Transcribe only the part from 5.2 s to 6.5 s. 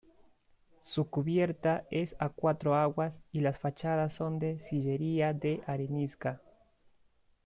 de arenisca.